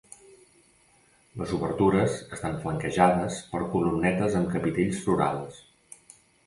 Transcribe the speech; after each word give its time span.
Les 1.41 1.53
obertures 1.59 2.17
estan 2.39 2.57
flanquejades 2.65 3.39
per 3.53 3.63
columnetes 3.77 4.43
amb 4.43 4.53
capitells 4.57 5.05
florals. 5.07 5.67